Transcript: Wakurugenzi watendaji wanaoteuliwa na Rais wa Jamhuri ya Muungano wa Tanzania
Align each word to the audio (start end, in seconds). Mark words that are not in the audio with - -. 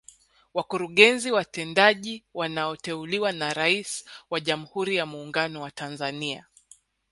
Wakurugenzi 0.53 1.31
watendaji 1.31 2.25
wanaoteuliwa 2.33 3.31
na 3.31 3.53
Rais 3.53 4.05
wa 4.29 4.39
Jamhuri 4.39 4.95
ya 4.95 5.05
Muungano 5.05 5.61
wa 5.61 5.71
Tanzania 5.71 6.47